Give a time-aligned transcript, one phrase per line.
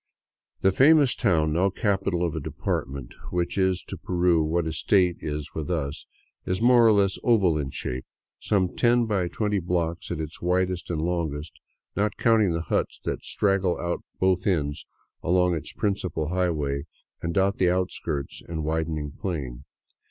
[0.61, 5.17] The famous town, now capital of a department, which is to Peru what a state
[5.19, 6.07] is with us,
[6.43, 8.07] is more or less oval in shape,
[8.39, 11.53] some ten by twenty blocks at its widest and longest,
[11.95, 14.87] not counting the huts that straggle out at both ends
[15.21, 16.85] along its principal" highway"
[17.21, 19.65] and dot the outskirts and the widening plain.